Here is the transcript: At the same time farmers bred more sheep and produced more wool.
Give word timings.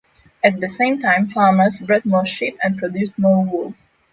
At 0.43 0.59
the 0.59 0.67
same 0.67 0.99
time 0.99 1.29
farmers 1.29 1.77
bred 1.77 2.07
more 2.07 2.25
sheep 2.25 2.57
and 2.63 2.75
produced 2.75 3.19
more 3.19 3.43
wool. 3.45 3.75